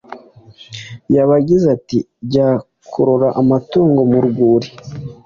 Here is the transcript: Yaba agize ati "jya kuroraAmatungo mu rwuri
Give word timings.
Yaba 1.15 1.33
agize 1.39 1.65
ati 1.77 1.97
"jya 2.31 2.49
kuroraAmatungo 2.91 4.01
mu 4.11 4.19
rwuri 4.27 4.69